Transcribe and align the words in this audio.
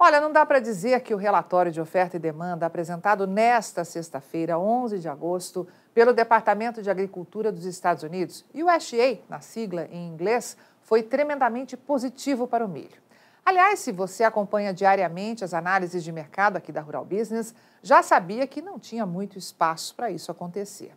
Olha, 0.00 0.20
não 0.20 0.30
dá 0.30 0.46
para 0.46 0.60
dizer 0.60 1.00
que 1.00 1.12
o 1.12 1.16
relatório 1.16 1.72
de 1.72 1.80
oferta 1.80 2.16
e 2.16 2.20
demanda 2.20 2.64
apresentado 2.64 3.26
nesta 3.26 3.84
sexta-feira, 3.84 4.56
11 4.56 5.00
de 5.00 5.08
agosto, 5.08 5.66
pelo 5.92 6.12
Departamento 6.12 6.80
de 6.80 6.88
Agricultura 6.88 7.50
dos 7.50 7.64
Estados 7.64 8.04
Unidos, 8.04 8.44
USDA, 8.54 9.18
na 9.28 9.40
sigla 9.40 9.88
em 9.90 10.06
inglês, 10.06 10.56
foi 10.82 11.02
tremendamente 11.02 11.76
positivo 11.76 12.46
para 12.46 12.64
o 12.64 12.68
milho. 12.68 13.02
Aliás, 13.44 13.80
se 13.80 13.90
você 13.90 14.22
acompanha 14.22 14.72
diariamente 14.72 15.42
as 15.42 15.52
análises 15.52 16.04
de 16.04 16.12
mercado 16.12 16.56
aqui 16.56 16.70
da 16.70 16.80
Rural 16.80 17.04
Business, 17.04 17.52
já 17.82 18.00
sabia 18.00 18.46
que 18.46 18.62
não 18.62 18.78
tinha 18.78 19.04
muito 19.04 19.36
espaço 19.36 19.96
para 19.96 20.12
isso 20.12 20.30
acontecer. 20.30 20.92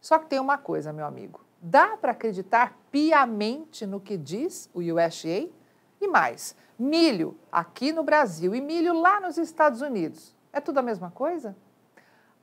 Só 0.00 0.18
que 0.18 0.26
tem 0.26 0.40
uma 0.40 0.58
coisa, 0.58 0.92
meu 0.92 1.06
amigo: 1.06 1.40
dá 1.62 1.96
para 1.96 2.10
acreditar 2.10 2.76
piamente 2.90 3.86
no 3.86 4.00
que 4.00 4.16
diz 4.16 4.68
o 4.74 4.80
USDA? 4.80 5.48
E 6.00 6.08
mais, 6.08 6.56
milho 6.80 7.36
aqui 7.52 7.92
no 7.92 8.02
Brasil 8.02 8.54
e 8.54 8.60
milho 8.60 8.98
lá 8.98 9.20
nos 9.20 9.36
Estados 9.36 9.82
Unidos, 9.82 10.34
é 10.52 10.60
tudo 10.60 10.78
a 10.78 10.82
mesma 10.82 11.10
coisa? 11.10 11.54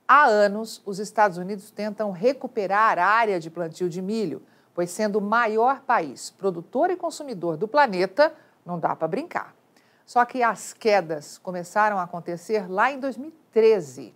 Há 0.06 0.24
anos, 0.26 0.80
os 0.86 0.98
Estados 0.98 1.36
Unidos 1.36 1.70
tentam 1.70 2.10
recuperar 2.10 2.98
a 2.98 3.04
área 3.04 3.38
de 3.38 3.50
plantio 3.50 3.88
de 3.88 4.00
milho, 4.00 4.42
pois 4.72 4.90
sendo 4.90 5.18
o 5.18 5.20
maior 5.22 5.80
país 5.80 6.30
produtor 6.30 6.90
e 6.90 6.96
consumidor 6.96 7.56
do 7.56 7.68
planeta, 7.68 8.32
não 8.64 8.78
dá 8.78 8.96
para 8.96 9.08
brincar. 9.08 9.54
Só 10.06 10.24
que 10.24 10.42
as 10.42 10.72
quedas 10.72 11.36
começaram 11.36 11.98
a 11.98 12.04
acontecer 12.04 12.70
lá 12.70 12.90
em 12.90 12.98
2013. 12.98 14.14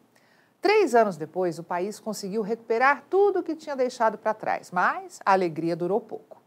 Três 0.63 0.95
anos 0.95 1.19
depois, 1.19 1.59
o 1.59 1.65
país 1.65 1.99
conseguiu 1.99 2.41
recuperar 2.41 3.05
tudo 3.11 3.41
o 3.41 3.43
que 3.43 3.57
tinha 3.57 3.77
deixado 3.77 4.17
para 4.17 4.33
trás, 4.33 4.71
mas 4.71 5.21
a 5.27 5.33
alegria 5.33 5.77
durou 5.77 6.01
pouco. 6.01 6.41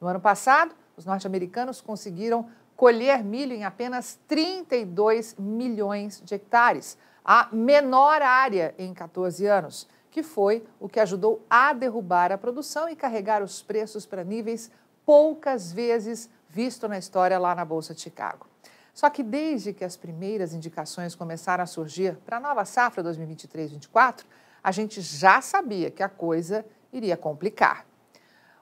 No 0.00 0.08
ano 0.08 0.20
passado, 0.20 0.74
os 0.96 1.06
norte-americanos 1.06 1.80
conseguiram 1.80 2.50
colher 2.82 3.22
milho 3.22 3.54
em 3.54 3.62
apenas 3.62 4.18
32 4.26 5.36
milhões 5.38 6.20
de 6.20 6.34
hectares, 6.34 6.98
a 7.24 7.48
menor 7.52 8.20
área 8.20 8.74
em 8.76 8.92
14 8.92 9.46
anos, 9.46 9.86
que 10.10 10.20
foi 10.20 10.66
o 10.80 10.88
que 10.88 10.98
ajudou 10.98 11.46
a 11.48 11.72
derrubar 11.72 12.32
a 12.32 12.36
produção 12.36 12.88
e 12.88 12.96
carregar 12.96 13.40
os 13.40 13.62
preços 13.62 14.04
para 14.04 14.24
níveis 14.24 14.68
poucas 15.06 15.72
vezes 15.72 16.28
visto 16.48 16.88
na 16.88 16.98
história 16.98 17.38
lá 17.38 17.54
na 17.54 17.64
Bolsa 17.64 17.94
de 17.94 18.00
Chicago. 18.00 18.48
Só 18.92 19.08
que 19.08 19.22
desde 19.22 19.72
que 19.72 19.84
as 19.84 19.96
primeiras 19.96 20.52
indicações 20.52 21.14
começaram 21.14 21.62
a 21.62 21.68
surgir 21.68 22.16
para 22.26 22.38
a 22.38 22.40
nova 22.40 22.64
safra 22.64 23.04
2023-24, 23.04 24.24
a 24.60 24.72
gente 24.72 25.00
já 25.00 25.40
sabia 25.40 25.88
que 25.88 26.02
a 26.02 26.08
coisa 26.08 26.66
iria 26.92 27.16
complicar. 27.16 27.86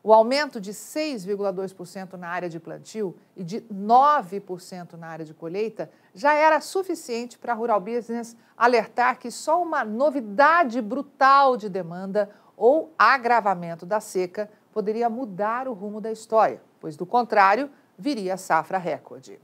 O 0.03 0.15
aumento 0.15 0.59
de 0.59 0.73
6,2% 0.73 2.15
na 2.15 2.29
área 2.29 2.49
de 2.49 2.59
plantio 2.59 3.15
e 3.37 3.45
de 3.45 3.61
9% 3.61 4.95
na 4.95 5.09
área 5.09 5.25
de 5.25 5.35
colheita 5.35 5.91
já 6.15 6.33
era 6.33 6.59
suficiente 6.61 7.39
para 7.39 7.53
a 7.53 7.57
Rural 7.57 7.81
Business 7.81 8.35
alertar 8.57 9.19
que 9.19 9.31
só 9.31 9.63
uma 9.63 9.85
novidade 9.85 10.81
brutal 10.81 11.55
de 11.57 11.69
demanda 11.69 12.31
ou 12.57 12.95
agravamento 12.99 13.85
da 13.85 14.01
seca 14.01 14.51
poderia 14.73 15.11
mudar 15.11 15.69
o 15.69 15.75
rumo 15.75 16.01
da 16.01 16.11
história, 16.11 16.63
pois, 16.81 16.97
do 16.97 17.05
contrário, 17.05 17.71
viria 17.99 18.35
a 18.35 18.39
safra 18.39 18.79
recorde. 18.79 19.39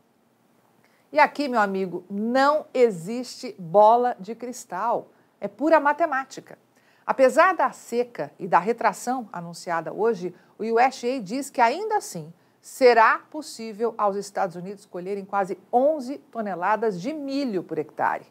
E 1.13 1.19
aqui, 1.19 1.49
meu 1.49 1.61
amigo, 1.61 2.05
não 2.11 2.67
existe 2.73 3.55
bola 3.59 4.17
de 4.19 4.35
cristal, 4.35 5.11
é 5.39 5.49
pura 5.49 5.79
matemática. 5.79 6.59
Apesar 7.07 7.55
da 7.55 7.71
seca 7.71 8.33
e 8.39 8.49
da 8.49 8.59
retração 8.59 9.29
anunciada 9.33 9.93
hoje, 9.93 10.35
o 10.59 10.65
USDA 10.65 11.21
diz 11.23 11.51
que 11.51 11.61
ainda 11.61 11.97
assim 11.97 12.33
será 12.61 13.19
possível 13.31 13.95
aos 13.97 14.17
Estados 14.17 14.57
Unidos 14.57 14.87
colherem 14.87 15.25
quase 15.25 15.59
11 15.73 16.19
toneladas 16.33 17.01
de 17.01 17.13
milho 17.13 17.63
por 17.63 17.79
hectare. 17.79 18.27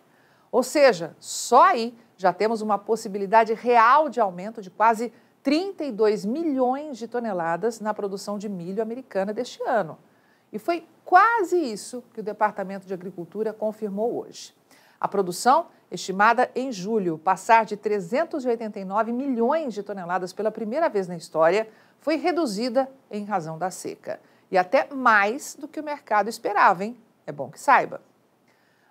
Ou 0.52 0.64
seja, 0.64 1.16
só 1.20 1.64
aí 1.64 1.98
já 2.18 2.34
temos 2.34 2.62
uma 2.62 2.78
possibilidade 2.78 3.53
real 3.53 4.09
de 4.09 4.20
aumento 4.20 4.62
de 4.62 4.70
quase 4.70 5.14
32 5.44 6.25
milhões 6.25 6.97
de 6.97 7.08
toneladas 7.08 7.80
na 7.80 7.94
produção 7.94 8.38
de 8.38 8.50
milho 8.50 8.81
americana 8.81 9.34
deste 9.34 9.62
ano. 9.64 9.97
E 10.52 10.58
foi 10.58 10.88
quase 11.03 11.58
isso 11.58 12.03
que 12.14 12.19
o 12.19 12.24
Departamento 12.24 12.88
de 12.88 12.94
Agricultura 12.94 13.53
confirmou 13.53 14.18
hoje. 14.18 14.56
A 15.00 15.08
produção, 15.08 15.68
estimada 15.91 16.50
em 16.56 16.72
julho 16.72 17.18
passar 17.18 17.66
de 17.66 17.78
389 17.78 19.12
milhões 19.12 19.73
de 19.73 19.84
toneladas 19.84 20.34
pela 20.34 20.51
primeira 20.51 20.90
vez 20.90 21.07
na 21.07 21.16
história, 21.16 21.68
foi 22.00 22.16
reduzida 22.16 22.90
em 23.09 23.23
razão 23.23 23.57
da 23.57 23.72
seca. 23.72 24.19
E 24.51 24.57
até 24.57 24.94
mais 24.94 25.56
do 25.56 25.68
que 25.68 25.79
o 25.79 25.84
mercado 25.84 26.29
esperava, 26.29 26.84
hein? 26.84 26.97
É 27.25 27.31
bom 27.31 27.50
que 27.50 27.59
saiba. 27.59 28.01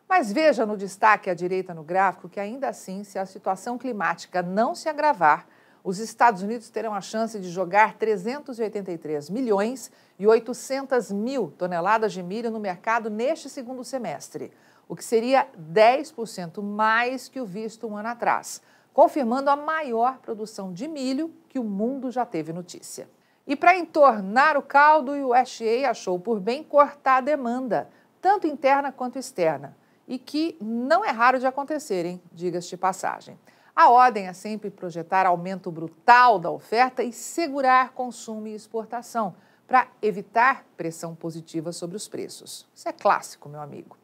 Mas 0.09 0.33
veja 0.33 0.67
no 0.67 0.77
destaque 0.77 1.31
à 1.31 1.35
direita 1.35 1.73
no 1.73 1.83
gráfico 1.83 2.29
que, 2.29 2.41
ainda 2.41 2.69
assim, 2.69 3.05
se 3.05 3.19
a 3.19 3.27
situação 3.27 3.79
climática 3.79 4.43
não 4.43 4.75
se 4.75 4.89
agravar, 4.89 5.47
os 5.85 5.99
Estados 5.99 6.41
Unidos 6.41 6.71
terão 6.71 6.95
a 6.95 7.03
chance 7.03 7.39
de 7.39 7.51
jogar 7.51 7.99
383 7.99 9.29
milhões 9.29 9.93
e 10.19 10.27
800 10.27 11.13
mil 11.13 11.53
toneladas 11.59 12.15
de 12.15 12.23
milho 12.23 12.51
no 12.51 12.59
mercado 12.59 13.11
neste 13.11 13.51
segundo 13.51 13.85
semestre, 13.85 14.51
o 14.89 14.97
que 14.97 15.05
seria 15.05 15.47
10% 15.61 16.63
mais 16.63 17.29
que 17.29 17.39
o 17.39 17.45
visto 17.45 17.87
um 17.87 17.99
ano 17.99 18.09
atrás, 18.09 18.63
confirmando 18.95 19.51
a 19.51 19.57
maior 19.57 20.19
produção 20.21 20.73
de 20.73 20.89
milho 20.89 21.31
que 21.51 21.59
o 21.59 21.65
mundo 21.65 22.11
já 22.11 22.25
teve 22.25 22.51
notícia. 22.51 23.07
E 23.47 23.55
para 23.55 23.77
entornar 23.77 24.57
o 24.57 24.63
caldo, 24.63 25.13
o 25.13 25.39
USDA 25.39 25.91
achou 25.91 26.19
por 26.19 26.41
bem 26.41 26.65
cortar 26.65 27.19
a 27.19 27.21
demanda, 27.21 27.91
tanto 28.23 28.47
interna 28.47 28.91
quanto 28.91 29.19
externa, 29.19 29.77
e 30.09 30.19
que 30.19 30.57
não 30.63 31.05
é 31.05 31.11
raro 31.11 31.39
de 31.39 31.47
acontecer? 31.47 32.19
Diga-se 32.33 32.71
de 32.71 32.77
passagem. 32.79 33.39
A 33.75 33.91
ordem 33.91 34.29
é 34.29 34.33
sempre 34.33 34.71
projetar 34.71 35.27
aumento 35.27 35.71
brutal 35.71 36.39
da 36.39 36.51
oferta 36.51 37.03
e 37.03 37.13
segurar 37.13 37.93
consumo 37.93 38.47
e 38.47 38.55
exportação, 38.55 39.35
para 39.67 39.89
evitar 40.01 40.65
pressão 40.77 41.15
positiva 41.15 41.73
sobre 41.73 41.97
os 41.97 42.07
preços. 42.07 42.69
Isso 42.75 42.89
é 42.89 42.93
clássico, 42.93 43.49
meu 43.49 43.61
amigo. 43.61 43.97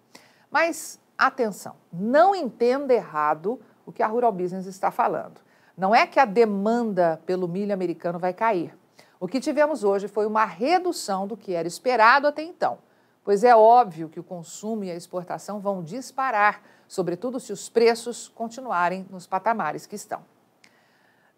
Mas 0.50 0.98
atenção, 1.16 1.76
não 1.92 2.34
entenda 2.34 2.94
errado 2.94 3.60
o 3.84 3.92
que 3.92 4.02
a 4.02 4.06
Rural 4.06 4.32
Business 4.32 4.66
está 4.66 4.90
falando. 4.90 5.40
Não 5.76 5.94
é 5.94 6.06
que 6.06 6.18
a 6.18 6.24
demanda 6.24 7.20
pelo 7.24 7.46
milho 7.46 7.72
americano 7.72 8.18
vai 8.18 8.32
cair. 8.32 8.76
O 9.20 9.28
que 9.28 9.38
tivemos 9.38 9.84
hoje 9.84 10.08
foi 10.08 10.26
uma 10.26 10.44
redução 10.44 11.26
do 11.26 11.36
que 11.36 11.54
era 11.54 11.68
esperado 11.68 12.26
até 12.26 12.42
então, 12.42 12.78
pois 13.24 13.44
é 13.44 13.54
óbvio 13.54 14.08
que 14.08 14.20
o 14.20 14.24
consumo 14.24 14.84
e 14.84 14.90
a 14.90 14.96
exportação 14.96 15.60
vão 15.60 15.82
disparar, 15.82 16.62
sobretudo 16.88 17.38
se 17.38 17.52
os 17.52 17.68
preços 17.68 18.28
continuarem 18.28 19.06
nos 19.10 19.26
patamares 19.26 19.86
que 19.86 19.96
estão. 19.96 20.22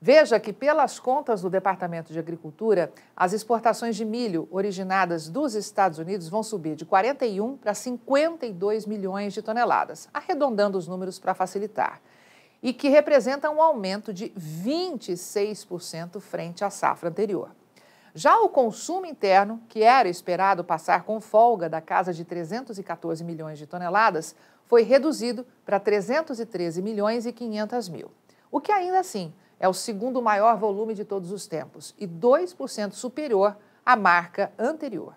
Veja 0.05 0.41
que, 0.41 0.53
pelas 0.53 0.99
contas 0.99 1.43
do 1.43 1.49
Departamento 1.49 2.13
de 2.13 2.19
Agricultura, 2.19 2.93
as 3.17 3.33
exportações 3.33 3.95
de 3.95 4.05
milho 4.05 4.49
originadas 4.51 5.29
dos 5.29 5.55
Estados 5.55 5.97
Unidos 5.97 6.29
vão 6.29 6.43
subir 6.43 6.75
de 6.75 6.85
41 6.85 7.57
para 7.57 7.73
52 7.73 8.85
milhões 8.85 9.33
de 9.33 9.43
toneladas, 9.43 10.09
arredondando 10.13 10.77
os 10.77 10.89
números 10.89 11.21
para 11.21 11.35
facilitar, 11.35 12.01
e 12.61 12.73
que 12.73 12.89
representa 12.89 13.49
um 13.49 13.63
aumento 13.63 14.13
de 14.13 14.31
26% 14.31 16.19
frente 16.19 16.65
à 16.65 16.71
safra 16.71 17.09
anterior. 17.09 17.51
Já 18.15 18.39
o 18.41 18.49
consumo 18.49 19.07
interno, 19.07 19.63
que 19.69 19.83
era 19.83 20.07
esperado 20.07 20.63
passar 20.63 21.05
com 21.05 21.19
folga 21.19 21.67
da 21.67 21.81
casa 21.81 22.13
de 22.13 22.25
314 22.25 23.25
milhões 23.25 23.59
de 23.59 23.67
toneladas, 23.67 24.37
foi 24.67 24.83
reduzido 24.83 25.47
para 25.65 25.81
313 25.81 26.83
milhões 26.83 27.25
e 27.25 27.33
500 27.33 27.89
mil, 27.89 28.11
o 28.51 28.61
que 28.61 28.71
ainda 28.71 29.01
assim 29.01 29.33
é 29.59 29.67
o 29.67 29.73
segundo 29.73 30.21
maior 30.21 30.59
volume 30.59 30.95
de 30.95 31.05
todos 31.05 31.31
os 31.33 31.47
tempos 31.47 31.95
e 31.99 32.07
2% 32.07 32.93
superior 32.93 33.57
à 33.85 33.97
marca 33.97 34.53
anterior. 34.59 35.15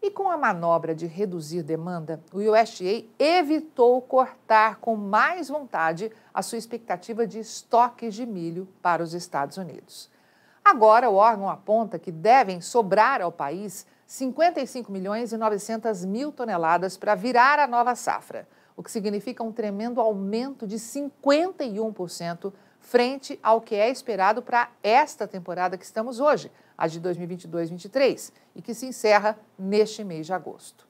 E 0.00 0.10
com 0.10 0.30
a 0.30 0.38
manobra 0.38 0.94
de 0.94 1.06
reduzir 1.06 1.62
demanda, 1.62 2.22
o 2.32 2.38
USDA 2.38 3.04
evitou 3.18 4.00
cortar 4.00 4.76
com 4.76 4.96
mais 4.96 5.48
vontade 5.48 6.10
a 6.32 6.40
sua 6.40 6.56
expectativa 6.56 7.26
de 7.26 7.40
estoques 7.40 8.14
de 8.14 8.24
milho 8.24 8.68
para 8.80 9.02
os 9.02 9.12
Estados 9.12 9.56
Unidos. 9.56 10.08
Agora, 10.68 11.08
o 11.08 11.14
órgão 11.14 11.48
aponta 11.48 11.98
que 11.98 12.12
devem 12.12 12.60
sobrar 12.60 13.22
ao 13.22 13.32
país 13.32 13.86
55 14.06 14.92
milhões 14.92 15.32
e 15.32 15.36
900 15.38 16.04
mil 16.04 16.30
toneladas 16.30 16.94
para 16.94 17.14
virar 17.14 17.58
a 17.58 17.66
nova 17.66 17.94
safra, 17.94 18.46
o 18.76 18.82
que 18.82 18.90
significa 18.90 19.42
um 19.42 19.50
tremendo 19.50 19.98
aumento 19.98 20.66
de 20.66 20.76
51% 20.76 22.52
frente 22.80 23.40
ao 23.42 23.62
que 23.62 23.76
é 23.76 23.88
esperado 23.88 24.42
para 24.42 24.68
esta 24.82 25.26
temporada 25.26 25.78
que 25.78 25.86
estamos 25.86 26.20
hoje, 26.20 26.52
a 26.76 26.86
de 26.86 27.00
2022-23, 27.00 28.30
e 28.54 28.60
que 28.60 28.74
se 28.74 28.84
encerra 28.84 29.38
neste 29.58 30.04
mês 30.04 30.26
de 30.26 30.34
agosto. 30.34 30.86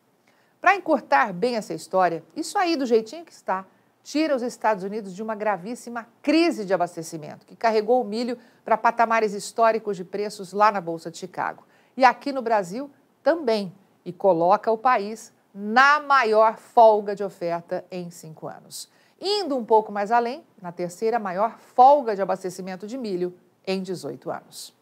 Para 0.61 0.75
encurtar 0.75 1.33
bem 1.33 1.55
essa 1.55 1.73
história, 1.73 2.25
isso 2.35 2.59
aí 2.59 2.75
do 2.75 2.85
jeitinho 2.85 3.25
que 3.25 3.33
está, 3.33 3.65
tira 4.03 4.35
os 4.35 4.43
Estados 4.43 4.85
Unidos 4.85 5.15
de 5.15 5.23
uma 5.23 5.35
gravíssima 5.35 6.09
crise 6.23 6.65
de 6.65 6.73
abastecimento, 6.73 7.45
que 7.45 7.57
carregou 7.57 8.01
o 8.01 8.05
milho 8.05 8.39
para 8.65 8.77
patamares 8.77 9.35
históricos 9.35 9.97
de 9.97 10.05
preços 10.05 10.53
lá 10.53 10.73
na 10.73 10.81
Bolsa 10.81 11.11
de 11.11 11.19
Chicago. 11.19 11.65
E 11.97 12.05
aqui 12.05 12.33
no 12.33 12.43
Brasil 12.43 12.91
também, 13.23 13.73
e 14.05 14.13
coloca 14.13 14.71
o 14.71 14.79
país 14.79 15.33
na 15.53 16.01
maior 16.01 16.57
folga 16.57 17.15
de 17.15 17.25
oferta 17.25 17.85
em 17.91 18.11
cinco 18.11 18.47
anos. 18.47 18.89
Indo 19.21 19.57
um 19.57 19.65
pouco 19.65 19.91
mais 19.91 20.13
além, 20.13 20.45
na 20.63 20.71
terceira 20.71 21.19
maior 21.19 21.59
folga 21.59 22.15
de 22.15 22.23
abastecimento 22.23 22.87
de 22.87 22.97
milho 22.97 23.35
em 23.67 23.83
18 23.83 24.31
anos. 24.31 24.75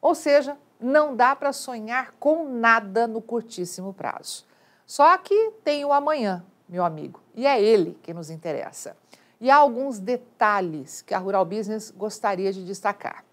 Ou 0.00 0.14
seja, 0.14 0.56
não 0.78 1.16
dá 1.16 1.34
para 1.34 1.52
sonhar 1.52 2.12
com 2.20 2.48
nada 2.48 3.06
no 3.06 3.22
curtíssimo 3.22 3.94
prazo. 3.94 4.44
Só 4.86 5.16
que 5.16 5.52
tem 5.64 5.84
o 5.84 5.92
amanhã, 5.92 6.44
meu 6.68 6.84
amigo, 6.84 7.20
e 7.34 7.46
é 7.46 7.60
ele 7.60 7.98
que 8.02 8.14
nos 8.14 8.30
interessa. 8.30 8.96
E 9.40 9.50
há 9.50 9.56
alguns 9.56 9.98
detalhes 9.98 11.02
que 11.02 11.12
a 11.12 11.18
Rural 11.18 11.44
Business 11.44 11.90
gostaria 11.90 12.52
de 12.52 12.64
destacar. 12.64 13.24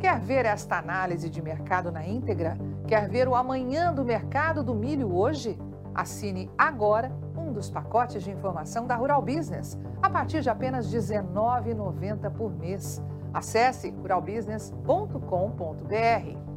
Quer 0.00 0.20
ver 0.20 0.44
esta 0.44 0.78
análise 0.78 1.30
de 1.30 1.42
mercado 1.42 1.90
na 1.90 2.06
íntegra? 2.06 2.58
Quer 2.86 3.08
ver 3.08 3.26
o 3.26 3.34
amanhã 3.34 3.92
do 3.92 4.04
mercado 4.04 4.62
do 4.62 4.74
milho 4.74 5.14
hoje? 5.14 5.58
Assine 5.94 6.50
agora 6.58 7.10
um 7.36 7.52
dos 7.52 7.70
pacotes 7.70 8.22
de 8.22 8.30
informação 8.30 8.86
da 8.86 8.96
Rural 8.96 9.22
Business, 9.22 9.78
a 10.02 10.10
partir 10.10 10.42
de 10.42 10.50
apenas 10.50 10.92
R$ 10.92 11.00
19,90 11.00 12.30
por 12.30 12.54
mês. 12.54 13.02
Acesse 13.32 13.90
ruralbusiness.com.br. 13.90 16.53